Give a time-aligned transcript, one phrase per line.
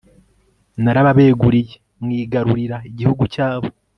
[0.83, 3.67] narababeguriye, mwigarurira igihugu cyabo